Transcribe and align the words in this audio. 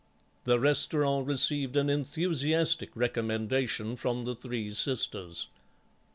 The 0.45 0.59
restaurant 0.59 1.27
received 1.27 1.75
an 1.77 1.87
enthusiastic 1.87 2.89
recommendation 2.95 3.95
from 3.95 4.25
the 4.25 4.33
three 4.33 4.73
sisters. 4.73 5.45